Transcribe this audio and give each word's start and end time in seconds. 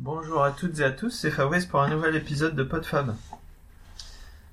Bonjour 0.00 0.44
à 0.44 0.52
toutes 0.52 0.78
et 0.78 0.84
à 0.84 0.92
tous, 0.92 1.10
c'est 1.10 1.32
Fabrice 1.32 1.66
pour 1.66 1.82
un 1.82 1.90
nouvel 1.90 2.14
épisode 2.14 2.54
de 2.54 2.62
PodFab. 2.62 3.16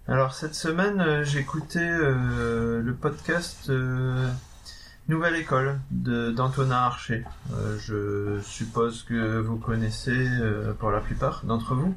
Alors 0.07 0.33
cette 0.33 0.55
semaine, 0.55 0.99
euh, 0.99 1.23
j'écoutais 1.23 1.87
euh, 1.87 2.81
le 2.81 2.93
podcast 2.95 3.69
euh, 3.69 4.27
Nouvelle 5.07 5.35
École 5.35 5.79
d'Antonin 5.91 6.71
Archer. 6.71 7.25
Je 7.77 8.39
suppose 8.41 9.03
que 9.03 9.37
vous 9.39 9.57
connaissez 9.57 10.27
pour 10.79 10.89
la 10.89 10.99
plupart 10.99 11.45
d'entre 11.45 11.75
vous. 11.75 11.95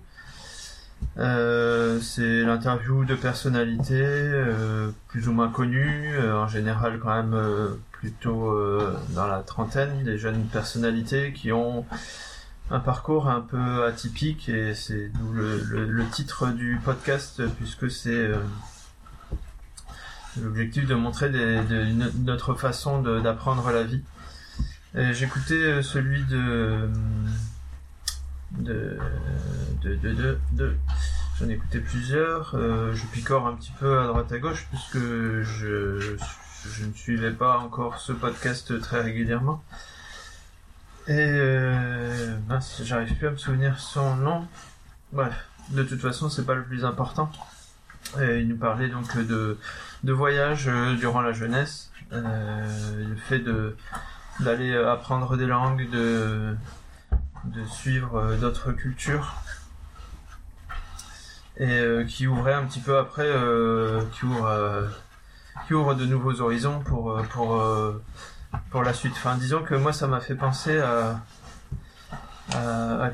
C'est 1.17 2.43
l'interview 2.43 3.07
de 3.07 3.15
personnalités 3.15 4.31
plus 5.09 5.27
ou 5.27 5.33
moins 5.33 5.49
connues, 5.49 6.21
en 6.21 6.49
général 6.49 6.99
quand 6.99 7.15
même 7.15 7.79
plutôt 7.93 8.55
dans 9.15 9.27
la 9.27 9.41
trentaine, 9.41 10.05
des 10.05 10.19
jeunes 10.19 10.45
personnalités 10.53 11.33
qui 11.33 11.51
ont 11.51 11.87
un 12.71 12.81
parcours 12.81 13.29
un 13.29 13.41
peu 13.41 13.85
atypique 13.85 14.49
et 14.49 14.75
c'est 14.75 15.09
d'où 15.09 15.33
le, 15.33 16.05
titre 16.11 16.49
du 16.49 16.79
podcast 16.85 17.43
puisque 17.57 17.91
c'est 17.91 18.11
euh, 18.11 18.39
l'objectif 20.41 20.87
de 20.87 20.95
montrer 20.95 21.31
notre 22.25 22.55
façon 22.55 23.01
d'apprendre 23.03 23.71
la 23.71 23.85
vie. 23.85 24.03
J'écoutais 24.95 25.55
euh, 25.55 25.83
celui 25.83 26.25
de 26.25 26.91
de 28.53 28.99
de 29.83 29.95
de, 29.97 30.39
de, 30.53 30.77
j'en 31.39 31.49
ai 31.49 31.53
écouté 31.53 31.81
plusieurs. 31.81 32.55
Euh, 32.55 32.93
je 32.95 33.07
picore 33.07 33.47
un 33.47 33.55
petit 33.55 33.73
peu 33.79 33.99
à 33.99 34.07
droite 34.07 34.33
à 34.33 34.39
gauche 34.39 34.67
puisque 34.71 34.99
je 34.99 36.17
ne 36.85 36.93
suivais 36.95 37.33
pas 37.33 37.59
encore 37.59 37.99
ce 37.99 38.13
podcast 38.13 38.81
très 38.81 39.01
régulièrement. 39.03 39.63
Et 41.09 41.15
euh, 41.17 42.37
j'arrive 42.83 43.15
plus 43.17 43.27
à 43.27 43.31
me 43.31 43.37
souvenir 43.37 43.79
son 43.79 44.17
nom. 44.17 44.47
Bref, 45.13 45.35
de 45.71 45.83
toute 45.83 46.01
façon, 46.01 46.29
c'est 46.29 46.45
pas 46.45 46.55
le 46.55 46.65
plus 46.65 46.85
important. 46.85 47.31
Il 48.17 48.49
nous 48.49 48.57
parlait 48.57 48.89
donc 48.89 49.17
de, 49.17 49.59
de 50.05 50.13
voyage 50.13 50.69
euh, 50.69 50.95
durant 50.95 51.21
la 51.21 51.33
jeunesse, 51.33 51.91
euh, 52.13 53.09
le 53.09 53.17
fait 53.17 53.39
de 53.39 53.77
d'aller 54.41 54.75
apprendre 54.77 55.37
des 55.37 55.47
langues, 55.47 55.91
de 55.91 56.57
de 57.45 57.65
suivre 57.67 58.17
euh, 58.17 58.37
d'autres 58.37 58.73
cultures, 58.73 59.35
et 61.59 61.83
qui 62.07 62.27
ouvrait 62.27 62.55
un 62.55 62.65
petit 62.65 62.81
peu 62.81 62.97
après, 62.99 63.29
qui 64.13 64.25
ouvre 64.25 64.89
qui 65.67 65.75
ouvre 65.75 65.95
de 65.95 66.07
nouveaux 66.07 66.41
horizons 66.41 66.81
pour 66.81 67.21
pour 67.31 67.61
pour 68.71 68.83
la 68.83 68.93
suite. 68.93 69.13
Enfin, 69.17 69.37
disons 69.37 69.63
que 69.63 69.75
moi, 69.75 69.93
ça 69.93 70.07
m'a 70.07 70.21
fait 70.21 70.35
penser 70.35 70.79
à, 70.79 71.21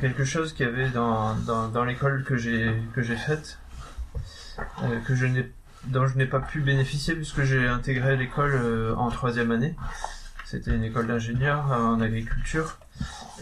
quelque 0.00 0.24
chose 0.24 0.52
qu'il 0.52 0.66
y 0.66 0.68
avait 0.68 0.90
dans, 0.90 1.84
l'école 1.84 2.24
que 2.24 2.36
j'ai 2.36 3.16
faite, 3.16 3.58
euh, 4.82 5.00
dont 5.84 6.06
je 6.06 6.16
n'ai 6.16 6.26
pas 6.26 6.40
pu 6.40 6.60
bénéficier 6.60 7.14
puisque 7.14 7.42
j'ai 7.42 7.66
intégré 7.66 8.16
l'école 8.16 8.54
euh, 8.54 8.94
en 8.96 9.10
troisième 9.10 9.50
année. 9.50 9.74
C'était 10.44 10.74
une 10.74 10.84
école 10.84 11.06
d'ingénieur 11.06 11.64
en 11.72 12.00
agriculture 12.00 12.78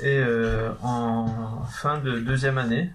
et 0.00 0.18
euh, 0.18 0.72
en 0.82 1.64
fin 1.70 1.98
de 1.98 2.18
deuxième 2.18 2.58
année, 2.58 2.90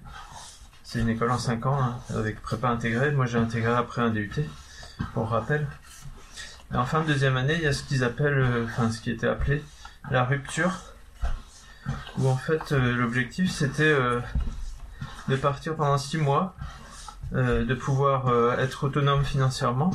c'est 0.83 0.99
une 0.99 1.09
école 1.09 1.31
en 1.31 1.37
cinq 1.37 1.65
ans 1.65 1.79
hein, 1.79 1.97
avec 2.15 2.41
prépa 2.41 2.69
intégrée. 2.69 3.11
Moi, 3.11 3.25
j'ai 3.25 3.37
intégré 3.37 3.71
après 3.71 4.01
un 4.01 4.09
DUT, 4.09 4.31
pour 5.13 5.29
rappel. 5.29 5.67
Et 6.73 6.75
en 6.75 6.85
fin 6.85 7.01
de 7.01 7.07
deuxième 7.07 7.37
année, 7.37 7.55
il 7.55 7.61
y 7.61 7.67
a 7.67 7.73
ce 7.73 7.83
qu'ils 7.83 8.03
appellent, 8.03 8.39
euh, 8.39 8.65
enfin 8.65 8.91
ce 8.91 8.99
qui 8.99 9.09
était 9.09 9.27
appelé 9.27 9.63
la 10.11 10.25
rupture, 10.25 10.71
où 12.17 12.27
en 12.27 12.35
fait 12.35 12.71
euh, 12.71 12.95
l'objectif 12.95 13.49
c'était 13.51 13.83
euh, 13.83 14.19
de 15.29 15.35
partir 15.37 15.75
pendant 15.75 15.97
six 15.97 16.17
mois, 16.17 16.55
de 17.33 17.73
pouvoir 17.73 18.57
être 18.57 18.85
autonome 18.85 19.25
financièrement 19.25 19.91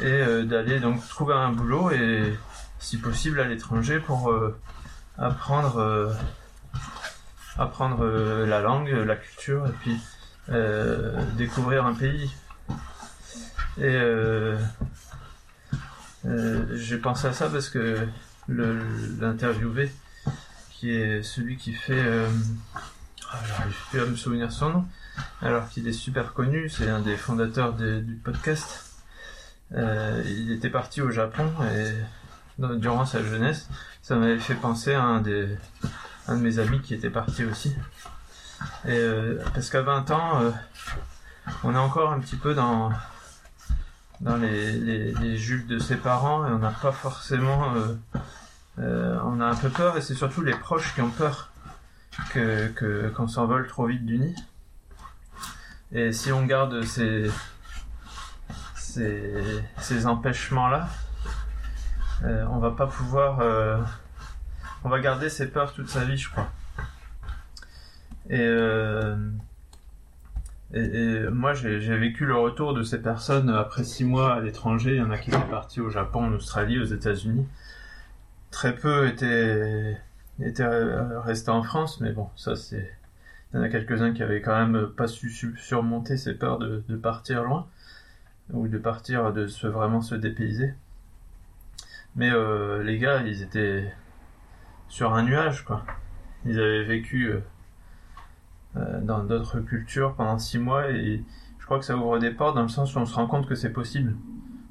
et 0.00 0.42
d'aller 0.42 0.80
donc 0.80 1.06
trouver 1.06 1.34
un 1.34 1.52
boulot 1.52 1.92
et 1.92 2.36
si 2.80 2.96
possible 2.98 3.38
à 3.38 3.44
l'étranger 3.44 4.00
pour 4.00 4.34
apprendre 5.18 6.12
apprendre 7.58 8.04
la 8.44 8.60
langue, 8.60 8.88
la 8.88 9.14
culture 9.14 9.68
et 9.68 9.72
puis 9.82 10.00
découvrir 11.36 11.86
un 11.86 11.94
pays. 11.94 12.34
Et 13.78 13.96
euh, 16.24 16.66
j'ai 16.74 16.98
pensé 16.98 17.26
à 17.26 17.32
ça 17.32 17.48
parce 17.48 17.68
que 17.68 18.06
l'interviewé, 18.48 19.90
qui 20.70 20.90
est 20.90 21.22
celui 21.22 21.56
qui 21.56 21.72
fait, 21.72 21.98
euh, 21.98 22.28
ah, 23.30 23.38
j'arrive 23.46 23.76
plus 23.90 24.00
à 24.00 24.06
me 24.06 24.16
souvenir 24.16 24.52
son 24.52 24.70
nom, 24.70 24.84
alors 25.40 25.68
qu'il 25.68 25.86
est 25.88 25.92
super 25.92 26.32
connu, 26.32 26.68
c'est 26.68 26.88
un 26.88 27.00
des 27.00 27.16
fondateurs 27.16 27.74
du 27.74 28.20
podcast. 28.22 28.90
Euh, 29.74 30.22
il 30.26 30.52
était 30.52 30.70
parti 30.70 31.00
au 31.00 31.10
Japon 31.10 31.50
et 31.62 31.92
durant 32.76 33.06
sa 33.06 33.22
jeunesse, 33.22 33.68
ça 34.02 34.16
m'avait 34.16 34.38
fait 34.38 34.54
penser 34.54 34.92
à 34.92 35.02
un 35.02 35.20
des, 35.20 35.56
de 36.28 36.34
mes 36.34 36.58
amis 36.58 36.80
qui 36.80 36.94
était 36.94 37.10
parti 37.10 37.44
aussi. 37.44 37.74
Et 38.84 38.90
euh, 38.90 39.42
parce 39.54 39.70
qu'à 39.70 39.82
20 39.82 40.10
ans, 40.10 40.52
on 41.64 41.74
est 41.74 41.78
encore 41.78 42.12
un 42.12 42.20
petit 42.20 42.36
peu 42.36 42.54
dans 42.54 42.92
dans 44.22 44.36
les, 44.36 44.72
les, 44.72 45.12
les 45.14 45.36
jupes 45.36 45.66
de 45.66 45.78
ses 45.78 45.96
parents 45.96 46.46
et 46.46 46.50
on 46.50 46.58
n'a 46.58 46.70
pas 46.70 46.92
forcément 46.92 47.74
euh, 47.74 47.94
euh, 48.78 49.18
on 49.24 49.40
a 49.40 49.46
un 49.46 49.54
peu 49.54 49.68
peur 49.68 49.96
et 49.96 50.00
c'est 50.00 50.14
surtout 50.14 50.42
les 50.42 50.54
proches 50.54 50.94
qui 50.94 51.02
ont 51.02 51.10
peur 51.10 51.50
que 52.30 52.68
que- 52.68 53.08
qu'on 53.10 53.26
s'envole 53.28 53.66
trop 53.66 53.86
vite 53.86 54.06
du 54.06 54.18
nid. 54.18 54.34
Et 55.92 56.12
si 56.12 56.32
on 56.32 56.46
garde 56.46 56.82
ces 56.84 57.30
ces, 58.76 59.62
ces 59.78 60.06
empêchements 60.06 60.68
là 60.68 60.88
on 62.24 62.58
va 62.60 62.70
pas 62.70 62.86
pouvoir 62.86 63.40
euh, 63.40 63.78
on 64.84 64.88
va 64.88 65.00
garder 65.00 65.28
ses 65.28 65.48
peurs 65.48 65.72
toute 65.72 65.88
sa 65.88 66.04
vie 66.04 66.16
je 66.16 66.30
crois. 66.30 66.48
Et 68.30 68.38
euh, 68.40 69.16
et, 70.74 71.28
moi, 71.30 71.52
j'ai 71.54 71.96
vécu 71.98 72.24
le 72.24 72.34
retour 72.36 72.72
de 72.74 72.82
ces 72.82 73.00
personnes 73.02 73.50
après 73.50 73.84
six 73.84 74.04
mois 74.04 74.34
à 74.34 74.40
l'étranger. 74.40 74.92
Il 74.92 74.98
y 74.98 75.02
en 75.02 75.10
a 75.10 75.18
qui 75.18 75.30
étaient 75.30 75.38
partis 75.50 75.80
au 75.80 75.90
Japon, 75.90 76.24
en 76.24 76.32
Australie, 76.32 76.78
aux 76.78 76.84
États-Unis. 76.84 77.46
Très 78.50 78.74
peu 78.74 79.06
étaient, 79.08 79.98
euh, 80.60 81.20
restés 81.20 81.50
en 81.50 81.62
France, 81.62 82.00
mais 82.00 82.12
bon, 82.12 82.28
ça 82.36 82.56
c'est. 82.56 82.90
Il 83.52 83.56
y 83.56 83.60
en 83.60 83.62
a 83.62 83.68
quelques-uns 83.68 84.12
qui 84.14 84.22
avaient 84.22 84.40
quand 84.40 84.56
même 84.56 84.88
pas 84.88 85.06
su, 85.06 85.28
su- 85.30 85.56
surmonter 85.58 86.16
ces 86.16 86.34
peurs 86.34 86.58
de, 86.58 86.96
partir 86.96 87.44
loin 87.44 87.66
ou 88.50 88.66
de 88.68 88.78
partir, 88.78 89.32
de 89.32 89.46
se 89.46 89.66
vraiment 89.66 90.00
se 90.00 90.14
dépayser. 90.14 90.74
Mais 92.16 92.30
euh, 92.30 92.82
les 92.82 92.98
gars, 92.98 93.22
ils 93.22 93.42
étaient 93.42 93.92
sur 94.88 95.14
un 95.14 95.22
nuage, 95.22 95.64
quoi. 95.64 95.84
Ils 96.46 96.58
avaient 96.58 96.84
vécu. 96.84 97.26
euh, 97.30 97.40
dans 98.74 99.22
d'autres 99.24 99.60
cultures 99.60 100.14
pendant 100.14 100.38
six 100.38 100.58
mois 100.58 100.90
et 100.90 101.22
je 101.58 101.64
crois 101.64 101.78
que 101.78 101.84
ça 101.84 101.96
ouvre 101.96 102.18
des 102.18 102.30
portes 102.30 102.56
dans 102.56 102.62
le 102.62 102.68
sens 102.68 102.94
où 102.94 102.98
on 102.98 103.06
se 103.06 103.14
rend 103.14 103.26
compte 103.26 103.46
que 103.46 103.54
c'est 103.54 103.72
possible. 103.72 104.16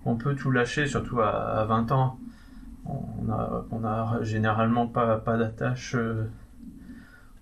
On 0.05 0.15
peut 0.15 0.35
tout 0.35 0.51
lâcher, 0.51 0.87
surtout 0.87 1.21
à, 1.21 1.29
à 1.29 1.65
20 1.65 1.91
ans. 1.91 2.17
On 2.85 3.31
a, 3.31 3.65
on 3.71 3.83
a 3.83 4.23
généralement 4.23 4.87
pas, 4.87 5.17
pas 5.17 5.37
d'attache, 5.37 5.93
euh, 5.95 6.27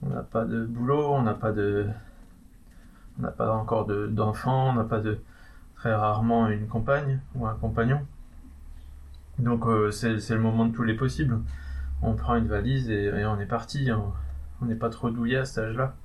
on 0.02 0.10
n'a 0.10 0.22
pas 0.22 0.44
de 0.44 0.66
boulot, 0.66 1.14
on 1.14 1.22
n'a 1.22 1.34
pas 1.34 1.54
de, 1.54 1.88
on 3.18 3.22
n'a 3.22 3.32
pas 3.32 3.54
encore 3.54 3.86
de- 3.86 4.08
d'enfants, 4.08 4.72
on 4.72 4.74
n'a 4.74 4.84
pas 4.84 5.00
de, 5.00 5.20
très 5.80 5.96
rarement 5.96 6.50
une 6.50 6.68
compagne 6.68 7.22
ou 7.36 7.48
un 7.48 7.56
compagnon. 7.56 8.02
Donc 9.40 9.66
euh, 9.66 9.92
c'est 9.92 10.18
le 10.30 10.40
moment 10.42 10.66
de 10.66 10.76
tous 10.76 10.84
les 10.84 10.94
possibles. 10.94 11.40
On 12.02 12.16
prend 12.16 12.36
une 12.36 12.48
valise 12.48 12.90
et, 12.90 13.26
on 13.26 13.40
est 13.40 13.46
parti. 13.46 13.90
On 14.62 14.66
n'est 14.66 14.76
pas 14.76 14.90
trop 14.90 15.10
douillé 15.10 15.38
à 15.38 15.46
cet 15.46 15.64
âge-là. 15.66 15.96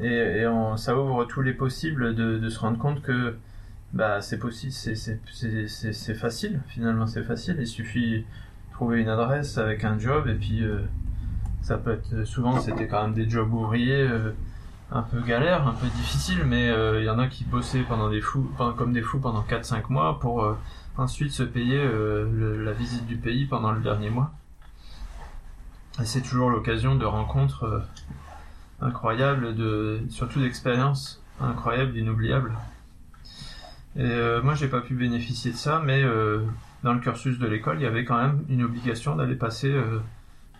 Et, 0.00 0.44
ça 0.76 0.96
ouvre 0.96 1.24
tous 1.24 1.42
les 1.42 1.52
possibles 1.52 2.14
de, 2.14 2.48
se 2.48 2.58
rendre 2.58 2.78
compte 2.78 3.02
que 3.02 3.36
bah 3.92 4.22
c'est 4.22 4.38
facile 6.14 6.60
finalement, 6.68 7.06
c'est 7.06 7.22
facile. 7.22 7.56
Il 7.60 7.66
suffit 7.66 8.20
de 8.20 8.24
trouver 8.72 9.00
une 9.00 9.08
adresse 9.08 9.58
avec 9.58 9.84
un 9.84 9.98
job 9.98 10.28
et 10.28 10.34
puis 10.34 10.62
euh, 10.62 10.80
ça 11.60 11.76
peut 11.76 11.92
être 11.92 12.24
souvent 12.24 12.58
c'était 12.58 12.88
quand 12.88 13.02
même 13.02 13.12
des 13.12 13.28
jobs 13.28 13.52
ouvriers 13.52 14.00
euh, 14.08 14.32
un 14.90 15.02
peu 15.02 15.20
galères, 15.20 15.66
un 15.66 15.74
peu 15.74 15.86
difficiles, 15.86 16.44
mais 16.44 16.70
euh, 16.70 17.00
il 17.00 17.04
y 17.04 17.10
en 17.10 17.18
a 17.18 17.26
qui 17.26 17.44
bossaient 17.44 17.82
pendant 17.82 18.10
des 18.10 18.20
fous, 18.20 18.50
comme 18.76 18.92
des 18.92 19.02
fous 19.02 19.20
pendant 19.20 19.42
4-5 19.42 19.84
mois 19.90 20.18
pour 20.20 20.56
ensuite 20.96 21.32
se 21.32 21.42
payer 21.42 21.82
la 21.82 22.72
visite 22.72 23.06
du 23.06 23.16
pays 23.16 23.46
pendant 23.46 23.72
le 23.72 23.80
dernier 23.80 24.10
mois. 24.10 24.32
Et 26.00 26.04
c'est 26.04 26.22
toujours 26.22 26.50
l'occasion 26.50 26.94
de 26.94 27.04
rencontres 27.04 27.82
incroyables, 28.82 29.54
de, 29.54 30.00
surtout 30.10 30.40
d'expériences 30.40 31.22
incroyables, 31.40 31.96
inoubliables. 31.96 32.52
Et 33.96 34.00
euh, 34.02 34.42
moi, 34.42 34.54
j'ai 34.54 34.68
pas 34.68 34.80
pu 34.80 34.94
bénéficier 34.94 35.52
de 35.52 35.56
ça, 35.56 35.82
mais 35.84 36.02
euh, 36.02 36.40
dans 36.82 36.94
le 36.94 37.00
cursus 37.00 37.38
de 37.38 37.46
l'école, 37.46 37.78
il 37.78 37.82
y 37.82 37.86
avait 37.86 38.04
quand 38.04 38.16
même 38.16 38.44
une 38.48 38.62
obligation 38.62 39.16
d'aller 39.16 39.36
passer 39.36 39.70
euh, 39.70 40.00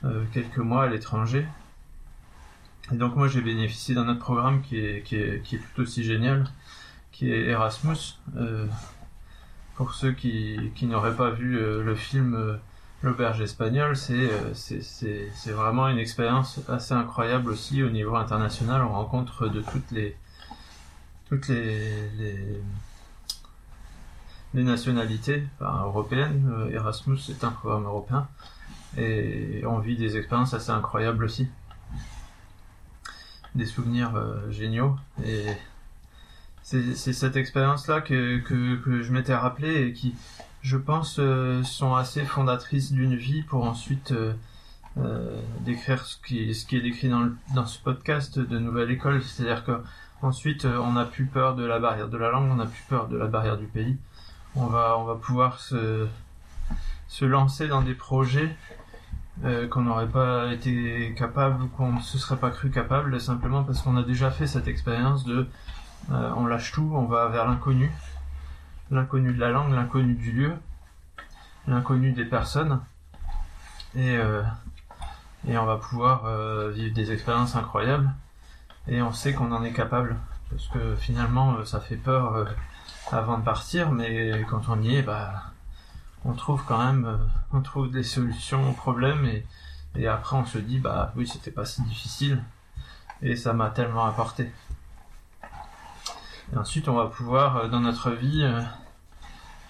euh, 0.04 0.24
quelques 0.32 0.58
mois 0.58 0.84
à 0.84 0.86
l'étranger. 0.88 1.46
Et 2.92 2.96
donc 2.96 3.14
moi 3.14 3.28
j'ai 3.28 3.40
bénéficié 3.40 3.94
d'un 3.94 4.08
autre 4.08 4.18
programme 4.18 4.60
qui 4.60 4.76
est, 4.76 5.42
tout 5.74 5.80
aussi 5.80 6.02
génial, 6.02 6.44
qui 7.12 7.30
est 7.30 7.46
Erasmus. 7.46 8.18
Pour 9.76 9.94
ceux 9.94 10.12
qui, 10.12 10.72
qui 10.74 10.86
n'auraient 10.86 11.16
pas 11.16 11.30
vu 11.30 11.52
le 11.52 11.94
film 11.94 12.58
L'auberge 13.02 13.40
espagnole, 13.40 13.96
c'est 13.96 14.30
c'est 14.54 15.50
vraiment 15.50 15.88
une 15.88 15.98
expérience 15.98 16.60
assez 16.68 16.94
incroyable 16.94 17.50
aussi 17.50 17.82
au 17.82 17.90
niveau 17.90 18.14
international. 18.16 18.82
On 18.82 18.92
rencontre 18.92 19.48
de 19.48 19.60
toutes 19.60 19.90
les 19.90 20.16
toutes 21.28 21.48
les, 21.48 22.08
les, 24.54 24.62
nationalités 24.62 25.44
européennes. 25.60 26.68
Erasmus 26.70 27.18
c'est 27.18 27.42
un 27.42 27.50
programme 27.50 27.84
européen 27.84 28.28
et 28.96 29.62
on 29.66 29.78
vit 29.78 29.96
des 29.96 30.16
expériences 30.16 30.54
assez 30.54 30.70
incroyables 30.70 31.24
aussi 31.24 31.48
des 33.54 33.66
souvenirs 33.66 34.14
euh, 34.16 34.50
géniaux. 34.50 34.96
Et 35.24 35.46
c'est 36.62 36.94
cette 36.94 37.36
expérience-là 37.36 38.00
que, 38.00 38.38
que, 38.38 38.76
que, 38.76 39.02
je 39.02 39.12
m'étais 39.12 39.34
rappelé 39.34 39.88
et 39.88 39.92
qui, 39.92 40.14
je 40.62 40.76
pense, 40.76 41.18
euh, 41.18 41.62
sont 41.64 41.94
assez 41.94 42.24
fondatrices 42.24 42.92
d'une 42.92 43.14
vie 43.16 43.42
pour 43.42 43.64
ensuite 43.64 44.12
euh, 44.12 44.32
euh, 44.98 45.40
décrire 45.60 46.04
ce 46.04 46.16
qui, 46.26 46.54
ce 46.54 46.74
est 46.74 46.80
décrit 46.80 47.08
dans, 47.08 47.66
ce 47.66 47.78
podcast 47.78 48.38
de 48.38 48.58
Nouvelle 48.58 48.90
École. 48.90 49.22
C'est-à-dire 49.22 49.64
que 49.64 49.82
ensuite, 50.22 50.64
on 50.64 50.92
n'a 50.92 51.04
plus 51.04 51.26
peur 51.26 51.54
de 51.56 51.64
la 51.64 51.78
barrière 51.78 52.08
de 52.08 52.16
la 52.16 52.30
langue, 52.30 52.50
on 52.50 52.56
n'a 52.56 52.66
plus 52.66 52.84
peur 52.88 53.08
de 53.08 53.16
la 53.16 53.26
barrière 53.26 53.58
du 53.58 53.66
pays. 53.66 53.96
On 54.54 54.66
va, 54.66 54.96
on 54.98 55.04
va 55.04 55.16
pouvoir 55.16 55.60
se, 55.60 56.06
se 57.08 57.24
lancer 57.24 57.68
dans 57.68 57.82
des 57.82 57.94
projets 57.94 58.54
euh, 59.44 59.66
qu'on 59.66 59.82
n'aurait 59.82 60.08
pas 60.08 60.52
été 60.52 61.14
capable 61.16 61.68
qu'on 61.70 61.92
ne 61.94 62.00
se 62.00 62.16
serait 62.16 62.36
pas 62.36 62.50
cru 62.50 62.70
capable 62.70 63.18
simplement 63.20 63.64
parce 63.64 63.82
qu'on 63.82 63.96
a 63.96 64.02
déjà 64.02 64.30
fait 64.30 64.46
cette 64.46 64.68
expérience 64.68 65.24
de 65.24 65.46
euh, 66.10 66.30
on 66.36 66.46
lâche 66.46 66.72
tout, 66.72 66.90
on 66.94 67.06
va 67.06 67.28
vers 67.28 67.46
l'inconnu, 67.46 67.90
l'inconnu 68.92 69.32
de 69.32 69.40
la 69.40 69.50
langue, 69.50 69.72
l'inconnu 69.72 70.14
du 70.14 70.30
lieu, 70.30 70.54
l'inconnu 71.66 72.12
des 72.12 72.24
personnes. 72.24 72.80
Et 73.96 74.16
euh, 74.16 74.42
on 75.48 75.64
va 75.64 75.76
pouvoir 75.76 76.24
vivre 76.70 76.94
des 76.94 77.10
expériences 77.10 77.56
incroyables. 77.56 78.12
Et 78.86 79.02
on 79.02 79.12
sait 79.12 79.34
qu'on 79.34 79.50
en 79.50 79.64
est 79.64 79.72
capable. 79.72 80.16
Parce 80.50 80.68
que 80.68 80.94
finalement 80.94 81.64
ça 81.64 81.80
fait 81.80 81.96
peur 81.96 82.46
avant 83.10 83.38
de 83.38 83.42
partir 83.42 83.90
mais 83.90 84.44
quand 84.48 84.68
on 84.68 84.80
y 84.82 84.96
est 84.96 85.02
bah 85.02 85.52
on 86.24 86.34
trouve 86.34 86.62
quand 86.64 86.78
même, 86.78 87.04
euh, 87.04 87.16
on 87.52 87.60
trouve 87.60 87.90
des 87.90 88.02
solutions 88.02 88.68
aux 88.70 88.74
problèmes 88.74 89.24
et, 89.24 89.44
et 89.96 90.06
après 90.06 90.36
on 90.36 90.44
se 90.44 90.58
dit 90.58 90.78
bah 90.78 91.12
oui 91.16 91.26
c'était 91.26 91.50
pas 91.50 91.64
si 91.64 91.82
difficile. 91.82 92.42
Et 93.22 93.36
ça 93.36 93.52
m'a 93.52 93.70
tellement 93.70 94.04
apporté. 94.04 94.50
Et 96.52 96.56
ensuite 96.56 96.88
on 96.88 96.94
va 96.94 97.06
pouvoir 97.06 97.56
euh, 97.56 97.68
dans 97.68 97.80
notre 97.80 98.10
vie, 98.10 98.42
euh, 98.42 98.60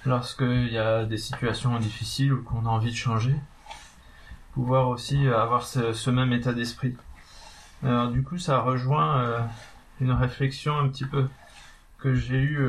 lorsqu'il 0.04 0.72
y 0.72 0.78
a 0.78 1.04
des 1.04 1.18
situations 1.18 1.78
difficiles 1.78 2.32
ou 2.32 2.42
qu'on 2.42 2.66
a 2.66 2.68
envie 2.68 2.90
de 2.90 2.96
changer, 2.96 3.34
pouvoir 4.54 4.88
aussi 4.88 5.28
avoir 5.28 5.64
ce, 5.64 6.10
même 6.10 6.32
état 6.32 6.52
d'esprit. 6.52 6.96
Alors 7.82 8.08
du 8.08 8.22
coup 8.22 8.38
ça 8.38 8.60
rejoint 8.60 9.46
une 10.00 10.12
réflexion 10.12 10.78
un 10.78 10.88
petit 10.88 11.04
peu 11.04 11.28
que 11.98 12.14
j'ai 12.14 12.38
eue 12.38 12.68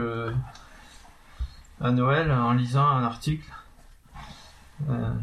à 1.81 1.91
Noël 1.91 2.31
en 2.31 2.53
lisant 2.53 2.87
un 2.87 3.03
article 3.03 3.51
euh, 4.89 5.13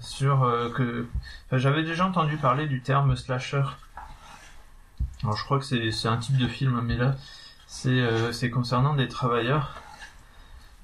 sur 0.00 0.44
euh, 0.44 0.68
que 0.70 1.06
j'avais 1.52 1.82
déjà 1.82 2.06
entendu 2.06 2.36
parler 2.36 2.66
du 2.66 2.82
terme 2.82 3.16
slasher. 3.16 3.64
Alors 5.22 5.36
je 5.36 5.44
crois 5.44 5.58
que 5.58 5.64
c'est 5.64 6.08
un 6.08 6.16
type 6.18 6.36
de 6.36 6.46
film, 6.46 6.80
mais 6.82 6.96
là 6.96 7.14
c'est 7.66 7.88
euh, 7.88 8.32
concernant 8.52 8.94
des 8.94 9.08
travailleurs, 9.08 9.80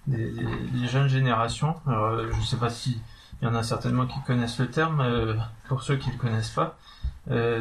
des, 0.08 0.88
jeunes 0.88 1.08
générations. 1.08 1.76
Alors 1.86 2.18
je 2.32 2.40
sais 2.42 2.56
pas 2.56 2.70
si 2.70 3.00
il 3.40 3.44
y 3.44 3.48
en 3.48 3.54
a 3.54 3.62
certainement 3.62 4.06
qui 4.06 4.20
connaissent 4.26 4.58
le 4.58 4.70
terme. 4.70 5.36
pour 5.68 5.82
ceux 5.82 5.96
qui 5.96 6.10
le 6.10 6.18
connaissent 6.18 6.50
pas, 6.50 6.76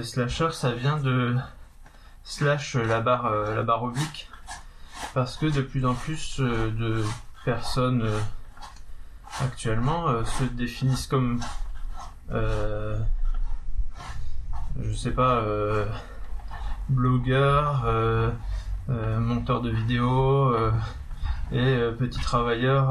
slasher 0.01 0.49
ça 0.51 0.71
vient 0.71 0.97
de 0.97 1.35
slash 2.23 2.75
la 2.75 3.01
barre 3.01 3.29
la 3.31 3.63
barre 3.63 3.83
oblique 3.83 4.29
parce 5.13 5.38
que 5.38 5.45
de 5.45 5.61
plus 5.61 5.85
en 5.85 5.94
plus 5.94 6.39
de 6.39 7.03
personnes 7.45 8.03
actuellement 9.41 10.07
euh, 10.07 10.23
se 10.25 10.44
définissent 10.44 11.07
comme 11.07 11.39
euh, 12.31 12.97
je 14.81 14.94
sais 14.94 15.11
pas 15.11 15.38
euh, 15.38 15.85
blogueur 16.89 17.83
euh, 17.85 18.31
monteur 18.89 19.61
de 19.61 19.69
vidéos 19.69 20.55
et 21.51 21.77
petit 21.97 22.19
travailleur 22.19 22.89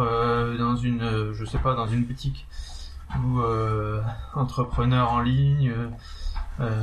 dans 0.56 0.76
une 0.76 1.32
je 1.32 1.44
sais 1.44 1.58
pas 1.58 1.74
dans 1.74 1.86
une 1.86 2.04
boutique 2.04 2.46
ou 3.18 3.40
entrepreneur 4.34 5.12
en 5.12 5.20
ligne 5.20 5.72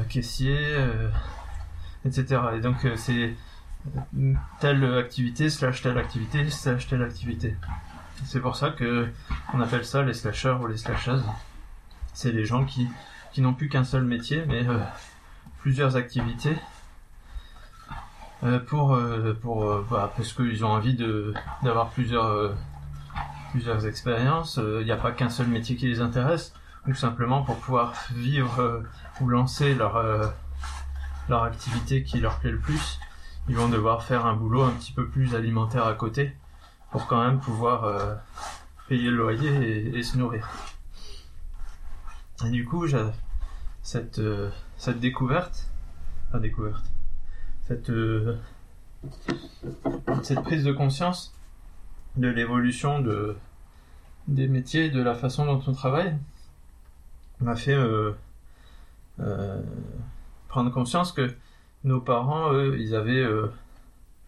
caissier 0.10 0.78
etc 2.06 2.42
et 2.56 2.62
donc 2.62 2.88
c'est 2.96 3.34
telle 4.60 4.84
activité 4.98 5.50
slash 5.50 5.82
telle 5.82 5.98
activité 5.98 6.50
slash 6.50 6.88
telle 6.88 7.02
activité 7.02 7.56
c'est 8.26 8.40
pour 8.40 8.56
ça 8.56 8.70
que 8.70 9.10
on 9.54 9.62
appelle 9.62 9.86
ça 9.86 10.02
les 10.04 10.14
slashers 10.14 10.58
ou 10.62 10.68
les 10.68 10.78
slasheuses. 10.78 11.24
C'est 12.14 12.32
les 12.32 12.46
gens 12.46 12.66
qui, 12.66 12.88
qui 13.32 13.42
n'ont 13.42 13.54
plus 13.54 13.70
qu'un 13.70 13.84
seul 13.84 14.04
métier, 14.04 14.44
mais 14.48 14.68
euh, 14.68 14.80
plusieurs 15.60 15.96
activités. 15.96 16.56
Euh, 18.44 18.60
pour 18.60 18.94
euh, 18.94 19.38
pour 19.42 19.84
bah, 19.90 20.12
parce 20.16 20.34
qu'ils 20.34 20.66
ont 20.66 20.70
envie 20.70 20.96
de 20.96 21.34
d'avoir 21.64 21.90
plusieurs 21.90 22.54
plusieurs 23.52 23.86
expériences. 23.86 24.60
Il 24.80 24.86
n'y 24.86 24.92
a 24.92 24.98
pas 24.98 25.12
qu'un 25.12 25.30
seul 25.30 25.48
métier 25.48 25.76
qui 25.76 25.88
les 25.88 26.02
intéresse, 26.02 26.54
ou 26.88 26.94
simplement 26.94 27.44
pour 27.44 27.58
pouvoir 27.58 27.94
vivre 28.14 28.84
ou 29.22 29.28
lancer 29.30 29.76
leur 29.76 30.34
leur 31.30 31.44
activité 31.44 32.04
qui 32.04 32.20
leur 32.20 32.40
plaît 32.40 32.52
le 32.52 32.60
plus, 32.60 33.00
ils 33.48 33.56
vont 33.56 33.70
devoir 33.70 34.04
faire 34.04 34.26
un 34.26 34.36
boulot 34.36 34.64
un 34.64 34.72
petit 34.72 34.92
peu 34.92 35.08
plus 35.08 35.36
alimentaire 35.36 35.86
à 35.86 35.94
côté 35.94 36.34
pour 36.92 37.08
quand 37.08 37.24
même 37.24 37.40
pouvoir 37.40 37.86
euh, 37.86 38.16
payer 38.88 39.10
le 39.10 39.18
loyer 39.18 39.98
et, 39.98 40.04
se 40.04 40.18
nourrir. 40.18 40.48
Et 42.46 42.50
du 42.50 42.66
coup, 42.66 42.86
cette, 43.82 44.20
euh, 44.20 44.52
cette 44.78 45.00
découverte, 45.00 45.72
enfin 46.30 46.40
découverte, 46.40 46.84
cette, 47.68 47.90
euh, 47.90 48.38
cette 50.24 50.42
prise 50.42 50.64
de 50.64 50.72
conscience 50.72 51.34
de 52.16 52.28
l'évolution 52.28 53.00
de, 53.00 53.36
des 54.28 54.48
métiers, 54.48 54.90
de 54.90 55.02
la 55.02 55.16
façon 55.16 55.46
dont 55.46 55.62
on 55.68 55.74
travaille, 55.74 56.16
m'a 57.40 57.56
fait 57.56 57.78
prendre 60.48 60.72
conscience 60.72 61.12
que 61.12 61.34
nos 61.84 62.00
parents, 62.00 62.54
eux, 62.54 62.78
ils 62.80 62.96
avaient, 62.96 63.28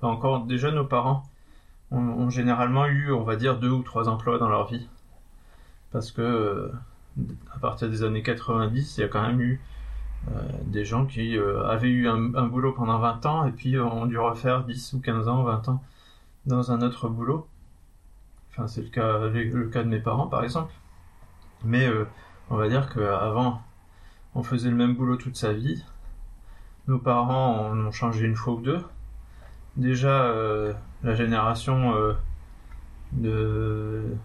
encore 0.02 0.46
déjà 0.46 0.72
nos 0.72 0.86
parents, 0.86 1.24
ont, 1.92 2.30
généralement 2.30 2.88
eu, 2.88 3.12
on 3.12 3.24
va 3.24 3.36
dire, 3.36 3.58
deux 3.60 3.70
ou 3.70 3.84
trois 3.84 4.10
emplois 4.10 4.38
dans 4.38 4.50
leur 4.50 4.68
vie. 4.68 4.88
Parce 5.92 6.12
que 6.12 6.22
euh, 6.22 6.72
à 7.54 7.60
partir 7.60 7.90
des 7.90 8.04
années 8.04 8.24
90, 8.24 8.98
il 8.98 9.02
y 9.02 9.04
a 9.04 9.08
quand 9.08 9.26
même 9.26 9.42
eu 9.42 9.54
euh, 9.54 9.75
des 10.66 10.86
gens 10.86 11.06
qui 11.06 11.38
euh, 11.38 11.66
avaient 11.68 11.90
eu 11.90 12.08
un, 12.08 12.48
boulot 12.48 12.74
pendant 12.74 13.00
20 13.00 13.26
ans 13.26 13.46
et 13.46 13.52
puis 13.52 13.80
ont 13.80 14.06
dû 14.06 14.18
refaire 14.18 14.64
10 14.64 14.94
ou 14.94 15.00
15 15.02 15.28
ans, 15.28 15.44
20 15.44 15.70
ans 15.70 15.84
dans 16.46 16.72
un 16.72 16.82
autre 16.82 17.10
boulot. 17.10 17.48
Enfin, 18.52 18.68
c'est 18.68 18.82
le 18.82 18.90
cas, 18.90 19.28
le, 19.28 19.70
cas 19.70 19.84
de 19.84 19.90
mes 19.90 20.00
parents, 20.00 20.28
par 20.28 20.44
exemple. 20.44 20.74
Mais 21.64 21.90
on 22.50 22.58
va 22.58 22.70
dire 22.70 22.94
qu'avant, 22.94 23.62
on 24.36 24.44
faisait 24.44 24.70
le 24.70 24.76
même 24.76 24.96
boulot 24.96 25.18
toute 25.18 25.36
sa 25.36 25.54
vie. 25.54 25.84
Nos 26.88 27.00
parents 27.00 27.70
en 27.70 27.78
ont 27.88 27.92
changé 27.92 28.26
une 28.26 28.36
fois 28.36 28.54
ou 28.54 28.62
deux. 28.62 28.82
Déjà, 29.76 30.32
la 31.06 31.14
génération 31.14 31.96
euh, 31.96 32.14
de, 33.12 34.18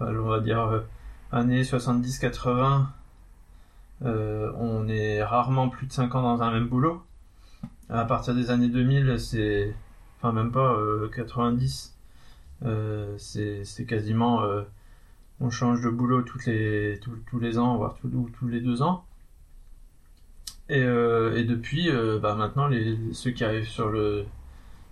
on 0.00 0.28
va 0.28 0.40
dire, 0.40 0.60
euh, 0.60 0.80
années 1.30 1.62
70-80, 1.62 2.48
euh, 2.48 2.80
on 4.02 4.88
est 4.88 5.22
rarement 5.22 5.68
plus 5.68 5.86
de 5.86 5.92
5 5.92 6.14
ans 6.14 6.22
dans 6.22 6.42
un 6.42 6.52
même 6.52 6.68
boulot. 6.68 7.02
À 7.90 8.04
partir 8.04 8.34
des 8.34 8.50
années 8.50 8.68
2000, 8.68 9.18
c'est, 9.18 9.74
enfin 10.18 10.32
même 10.32 10.52
pas 10.52 10.76
90, 11.14 11.96
c'est 13.16 13.86
quasiment, 13.86 14.42
on 15.40 15.50
change 15.50 15.80
de 15.82 15.90
boulot 15.90 16.24
les, 16.46 17.00
tous 17.26 17.38
les 17.38 17.58
ans, 17.58 17.76
voire 17.76 17.94
tous, 17.94 18.48
les 18.48 18.60
deux 18.60 18.82
ans. 18.82 19.04
Et, 20.68 20.82
depuis, 20.82 21.90
bah 22.20 22.34
maintenant, 22.34 22.68
ceux 23.12 23.30
qui 23.30 23.44
arrivent 23.44 23.68
sur 23.68 23.88
le, 23.88 24.26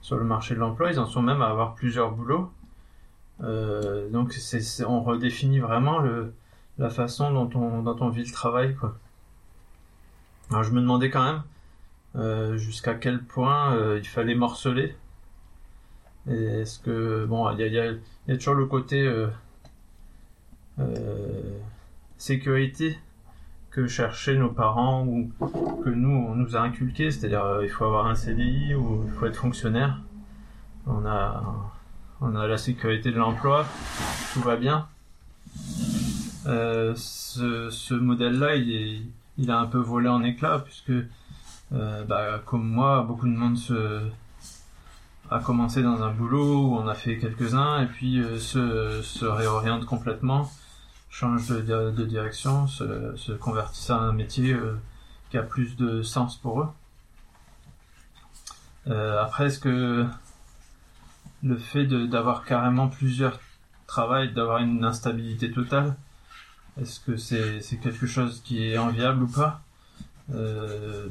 sur 0.01 0.17
le 0.17 0.25
marché 0.25 0.55
de 0.55 0.61
l'emploi, 0.61 0.93
ils 0.93 1.01
en 1.01 1.07
sont 1.07 1.21
même 1.21 1.43
à 1.43 1.49
avoir 1.49 1.75
plusieurs 1.75 2.13
boulots. 2.13 2.51
Euh, 3.43 4.09
donc 4.09 4.33
c'est, 4.33 4.85
on 4.85 5.03
redéfinit 5.03 5.59
vraiment 5.59 5.99
le, 5.99 6.33
la 6.79 6.91
façon 6.91 7.33
dont 7.33 7.51
on, 7.59 8.09
vit 8.11 8.25
le 8.25 8.33
travail. 8.33 8.75
Quoi. 8.75 8.97
Alors 10.51 10.63
je 10.63 10.73
me 10.73 10.81
demandais 10.81 11.11
quand 11.11 11.43
même, 12.15 12.59
jusqu'à 12.59 12.95
quel 12.95 13.23
point 13.23 13.97
il 13.97 14.07
fallait 14.07 14.35
morceler. 14.35 14.95
Est-ce 16.29 16.81
que 16.81 17.25
bon, 17.27 17.51
il 17.53 17.73
y 17.73 17.79
a, 17.79 18.37
toujours 18.37 18.55
le 18.55 18.67
côté 18.67 19.11
sécurité 22.19 22.99
que 23.71 23.87
cherchaient 23.87 24.37
nos 24.37 24.49
parents 24.49 25.07
ou 25.07 25.31
que 25.85 25.91
nous 25.91 26.09
on 26.09 26.35
nous 26.35 26.57
a 26.57 26.61
inculqué, 26.61 27.11
c'est-à-dire 27.11 27.61
il 27.63 27.69
faut 27.69 27.85
avoir 27.85 28.07
un 28.07 28.15
CDI 28.15 28.75
ou 28.75 29.05
il 29.07 29.13
faut 29.13 29.27
être 29.27 29.37
fonctionnaire. 29.37 30.01
On 30.87 31.05
a 31.05 31.73
on 32.21 32.35
a 32.35 32.47
la 32.47 32.57
sécurité 32.57 33.11
de 33.11 33.19
l'emploi, 33.19 33.67
tout 34.33 34.41
va 34.41 34.57
bien. 34.57 34.89
Euh, 36.47 36.95
ce, 36.95 37.95
modèle-là, 37.95 38.57
il, 38.57 39.51
a 39.51 39.59
un 39.59 39.67
peu 39.67 39.79
volé 39.79 40.09
en 40.09 40.23
éclats, 40.23 40.61
puisque, 40.61 40.93
euh, 41.73 42.05
bah, 42.05 42.41
comme 42.45 42.69
moi, 42.69 43.03
beaucoup 43.03 43.27
de 43.27 43.37
monde 43.37 43.57
se, 43.57 44.03
a 45.31 45.41
commencé 45.41 45.83
dans 45.83 46.03
un 46.03 46.13
boulot 46.13 46.69
où 46.69 46.77
on 46.77 46.87
a 46.87 46.95
fait 46.95 47.19
quelques-uns, 47.19 47.83
et 47.83 47.87
puis 47.87 48.21
euh, 48.21 48.39
se, 48.39 49.03
se 49.03 49.25
réoriente 49.25 49.85
complètement, 49.87 50.51
change 51.11 51.49
de, 51.49 52.05
direction, 52.05 52.67
se, 52.67 53.17
se 53.17 53.33
convertissent 53.33 53.91
à 53.91 53.99
un 53.99 54.13
métier 54.13 54.57
qui 55.31 55.39
a 55.39 55.43
plus 55.43 55.77
de 55.77 56.03
sens 56.03 56.37
pour 56.37 56.63
eux. 56.63 56.69
Après, 58.89 59.47
est-ce 59.47 59.59
que 59.59 60.07
le 61.43 61.57
fait 61.57 61.87
d'avoir 61.87 62.45
carrément 62.45 62.89
plusieurs 62.89 63.41
travails, 63.87 64.33
d'avoir 64.33 64.59
une 64.59 64.85
instabilité 64.85 65.51
totale, 65.51 65.97
est-ce 66.81 67.01
que 67.01 67.17
c'est 67.17 67.77
quelque 67.83 68.07
chose 68.07 68.43
qui 68.45 68.67
est 68.67 68.79
enviable 68.79 69.23
ou 69.25 69.29
pas? 69.29 69.61
Euh, 70.35 71.09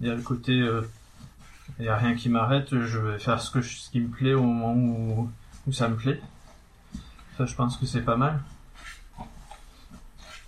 Il 0.00 0.06
y 0.06 0.10
a 0.10 0.14
le 0.14 0.22
côté, 0.22 0.52
euh, 0.52 0.82
il 1.78 1.82
n'y 1.82 1.88
a 1.88 1.96
rien 1.96 2.14
qui 2.14 2.28
m'arrête, 2.28 2.68
je 2.70 2.98
vais 2.98 3.18
faire 3.18 3.40
ce, 3.40 3.50
que 3.50 3.62
ce 3.62 3.90
qui 3.90 4.00
me 4.00 4.08
plaît 4.08 4.34
au 4.34 4.42
moment 4.42 4.74
où, 4.74 5.30
où 5.66 5.72
ça 5.72 5.88
me 5.88 5.96
plaît. 5.96 6.20
Ça, 7.36 7.46
je 7.46 7.54
pense 7.54 7.76
que 7.76 7.86
c'est 7.86 8.02
pas 8.02 8.16
mal. 8.16 8.40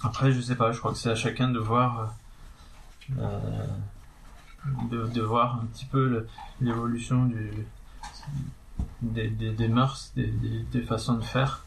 Après, 0.03 0.33
je 0.33 0.41
sais 0.41 0.55
pas, 0.55 0.71
je 0.73 0.79
crois 0.79 0.93
que 0.93 0.99
c'est 0.99 1.11
à 1.11 1.15
chacun 1.15 1.49
de 1.49 1.59
voir, 1.59 2.15
euh, 3.19 3.67
de, 4.91 5.23
voir 5.23 5.61
un 5.63 5.67
petit 5.67 5.87
peu 5.87 6.27
l'évolution 6.61 7.31
des, 9.01 9.69
mœurs, 9.69 10.13
des, 10.15 10.83
façons 10.83 11.15
de 11.15 11.25
faire. 11.25 11.64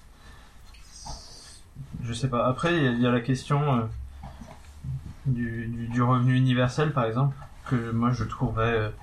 Je 2.03 2.13
sais 2.13 2.29
pas. 2.29 2.47
Après, 2.47 2.77
il 2.77 3.01
y, 3.01 3.07
a 3.07 3.11
la 3.11 3.21
question 3.21 3.79
euh, 3.79 3.81
du, 5.25 6.01
revenu 6.01 6.35
universel, 6.35 6.93
par 6.93 7.05
exemple, 7.05 7.35
que 7.65 7.91
moi 7.91 8.11
je 8.11 8.23
trouverais 8.23 8.93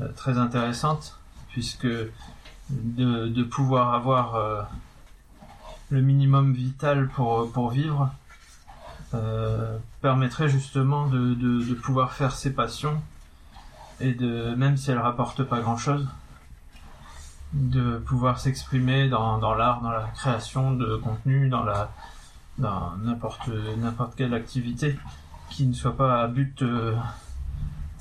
euh, 0.00 0.08
très 0.16 0.38
intéressante, 0.38 1.18
puisque 1.50 1.88
de, 2.70 3.42
pouvoir 3.44 3.94
avoir 3.94 4.34
euh, 4.34 4.62
le 5.90 6.00
minimum 6.00 6.52
vital 6.52 7.08
pour, 7.08 7.70
vivre 7.70 8.10
euh, 9.14 9.76
permettrait 10.00 10.48
justement 10.48 11.06
de, 11.06 11.74
pouvoir 11.74 12.12
faire 12.12 12.32
ses 12.32 12.52
passions 12.52 13.00
et 14.00 14.14
de 14.14 14.54
même 14.56 14.76
si 14.76 14.90
elles 14.90 14.98
rapportent 14.98 15.44
pas 15.44 15.60
grand 15.60 15.76
chose 15.76 16.08
de 17.52 17.98
pouvoir 17.98 18.38
s'exprimer 18.38 19.08
dans, 19.08 19.38
dans 19.38 19.54
l'art, 19.54 19.82
dans 19.82 19.90
la 19.90 20.04
création 20.14 20.72
de 20.72 20.96
contenu, 20.96 21.48
dans 21.48 21.64
la 21.64 21.90
dans 22.58 22.96
n'importe 22.98 23.48
n'importe 23.78 24.14
quelle 24.14 24.34
activité 24.34 24.98
qui 25.50 25.66
ne 25.66 25.72
soit 25.72 25.96
pas 25.96 26.22
à 26.22 26.28
but 26.28 26.62
euh, 26.62 26.94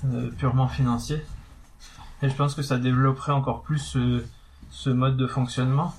euh, 0.06 0.30
purement 0.32 0.68
financier. 0.68 1.24
Et 2.22 2.30
je 2.30 2.36
pense 2.36 2.54
que 2.56 2.62
ça 2.62 2.78
développerait 2.78 3.32
encore 3.32 3.62
plus 3.64 3.80
ce, 3.80 4.24
ce 4.70 4.90
mode 4.90 5.18
de 5.18 5.28
fonctionnement. 5.28 5.94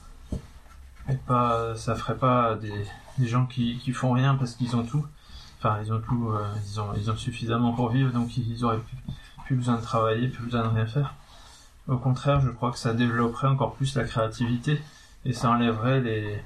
Et 1.08 1.16
pas, 1.16 1.74
ça 1.76 1.94
ferait 1.94 2.16
pas 2.16 2.54
des, 2.54 2.86
des 3.18 3.26
gens 3.26 3.46
qui, 3.46 3.78
qui 3.78 3.92
font 3.92 4.12
rien 4.12 4.36
parce 4.36 4.54
qu'ils 4.54 4.76
ont 4.76 4.84
tout. 4.84 5.04
Enfin, 5.58 5.78
ils 5.82 5.92
ont 5.92 6.00
tout, 6.00 6.28
euh, 6.30 6.44
ils 6.66 6.80
ont, 6.80 6.88
ils 6.96 7.10
ont 7.10 7.16
suffisamment 7.16 7.72
pour 7.72 7.90
vivre, 7.90 8.12
donc 8.12 8.36
ils 8.36 8.64
auraient 8.64 8.78
plus, 8.78 8.96
plus 9.46 9.56
besoin 9.56 9.76
de 9.76 9.82
travailler, 9.82 10.28
plus 10.28 10.44
besoin 10.44 10.62
de 10.62 10.68
rien 10.68 10.86
faire. 10.86 11.14
Au 11.88 11.96
contraire, 11.96 12.40
je 12.40 12.50
crois 12.50 12.70
que 12.70 12.78
ça 12.78 12.94
développerait 12.94 13.48
encore 13.48 13.74
plus 13.74 13.94
la 13.96 14.04
créativité 14.04 14.80
et 15.24 15.32
ça 15.32 15.50
enlèverait 15.50 16.00
les, 16.00 16.42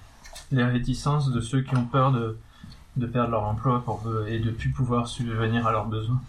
les 0.51 0.65
réticences 0.65 1.31
de 1.31 1.41
ceux 1.41 1.63
qui 1.63 1.77
ont 1.77 1.85
peur 1.85 2.13
de, 2.13 2.39
de 2.97 3.07
perdre 3.07 3.33
leur 3.33 3.45
emploi 3.45 3.83
pour, 3.85 4.03
et 4.27 4.39
de 4.39 4.51
plus 4.51 4.71
pouvoir 4.71 5.09
subvenir 5.09 5.67
à 5.67 5.73
leurs 5.73 5.87
besoins. 5.87 6.21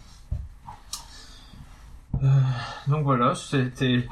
Euh, 2.23 2.41
donc 2.87 3.03
voilà, 3.03 3.35
c'était 3.35 4.07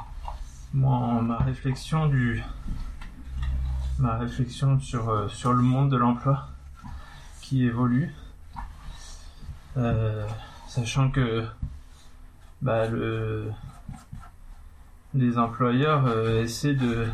ma 0.72 1.38
réflexion 1.38 2.06
du 2.06 2.42
ma 3.98 4.18
réflexion 4.18 4.78
sur, 4.78 5.08
euh, 5.08 5.28
sur 5.28 5.52
le 5.54 5.62
monde 5.62 5.90
de 5.90 5.96
l'emploi 5.96 6.48
qui 7.40 7.64
évolue. 7.64 8.14
Euh, 9.76 10.26
sachant 10.68 11.10
que 11.10 11.46
bah, 12.62 12.86
le, 12.86 13.50
les 15.16 15.38
employeurs 15.38 16.06
euh, 16.06 16.42
essaient 16.42 16.74
de, 16.74 17.06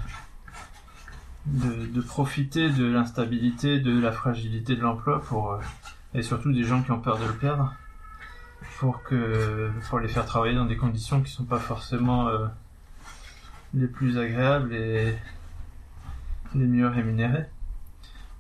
profiter 2.07 2.71
de 2.71 2.85
l'instabilité, 2.85 3.79
de 3.79 3.99
la 3.99 4.13
fragilité 4.13 4.75
de 4.77 4.81
l'emploi 4.81 5.21
pour 5.21 5.53
euh, 5.53 5.59
et 6.15 6.23
surtout 6.23 6.53
des 6.53 6.65
gens 6.65 6.83
qui 6.83 6.91
ont 6.91 7.01
peur 7.01 7.19
de 7.19 7.25
le 7.25 7.33
perdre 7.33 7.75
pour 8.79 9.03
que 9.03 9.71
les 10.01 10.09
faire 10.09 10.27
travailler 10.27 10.57
dans 10.57 10.67
des 10.67 10.77
conditions 10.77 11.23
qui 11.23 11.31
sont 11.31 11.45
pas 11.45 11.59
forcément 11.59 12.29
euh, 12.29 12.47
les 13.75 13.87
plus 13.87 14.19
agréables 14.19 14.75
et 14.75 15.15
les 16.55 16.67
mieux 16.67 16.89
rémunérées. 16.89 17.47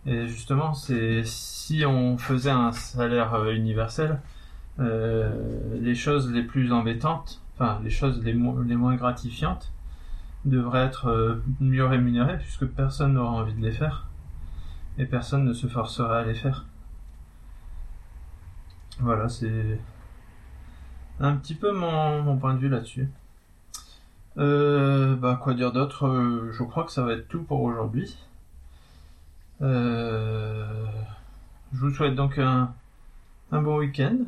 Et 0.04 0.26
justement, 0.26 0.74
si 0.74 1.84
on 1.86 2.18
faisait 2.18 2.50
un 2.50 2.72
salaire 2.72 3.48
universel, 3.50 4.20
les 4.78 5.94
choses 5.94 6.32
les 6.32 6.42
plus 6.42 6.72
embêtantes 6.72 7.41
enfin 7.54 7.80
les 7.82 7.90
choses 7.90 8.22
les, 8.24 8.34
mo 8.34 8.62
les 8.62 8.76
moins 8.76 8.96
gratifiantes 8.96 9.72
devraient 10.44 10.84
être 10.84 11.06
euh, 11.06 11.42
mieux 11.60 11.84
rémunérées 11.84 12.38
puisque 12.38 12.66
personne 12.66 13.14
n'aura 13.14 13.30
envie 13.32 13.54
de 13.54 13.60
les 13.60 13.72
faire 13.72 14.08
et 14.98 15.06
personne 15.06 15.44
ne 15.44 15.52
se 15.52 15.66
forcera 15.66 16.18
à 16.18 16.24
les 16.24 16.34
faire. 16.34 16.66
Voilà, 18.98 19.28
c'est 19.28 19.80
un 21.18 21.36
petit 21.36 21.54
peu 21.54 21.72
mon, 21.72 22.36
point 22.36 22.54
de 22.54 22.58
vue 22.58 22.68
là-dessus. 22.68 23.08
Euh, 24.38 25.16
bah 25.16 25.38
quoi 25.42 25.54
dire 25.54 25.72
d'autre 25.72 26.06
euh, 26.06 26.50
Je 26.52 26.62
crois 26.62 26.84
que 26.84 26.92
ça 26.92 27.02
va 27.02 27.12
être 27.12 27.28
tout 27.28 27.42
pour 27.42 27.62
aujourd'hui. 27.62 28.18
Je 29.60 30.66
vous 31.72 31.90
souhaite 31.90 32.14
donc 32.14 32.38
un 32.38 32.74
bon 33.50 33.78
week-end. 33.78 34.18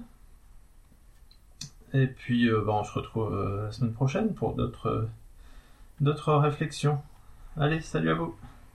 Et 1.94 2.08
puis, 2.08 2.48
euh, 2.48 2.62
bah, 2.66 2.72
on 2.74 2.84
se 2.84 2.92
retrouve 2.92 3.32
euh, 3.34 3.66
la 3.66 3.72
semaine 3.72 3.92
prochaine 3.92 4.34
pour 4.34 4.54
d'autres, 4.54 5.08
d'autres 6.00 6.34
réflexions. 6.34 7.00
Allez, 7.56 7.80
salut 7.80 8.10
à 8.10 8.14
vous 8.14 8.36